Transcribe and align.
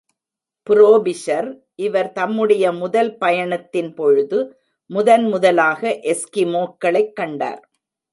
Frobisher 0.69 1.57
இவர் 1.75 2.11
தம்முடைய 2.11 2.71
முதல் 2.71 3.17
பயணத்தின் 3.17 3.93
பொழுது, 3.93 4.59
முதன் 4.85 5.27
முதலாக 5.27 5.99
எஸ்கிமோக்களைக் 6.03 7.13
கண்டார். 7.13 7.69